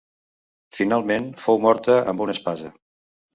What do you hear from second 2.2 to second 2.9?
una espasa.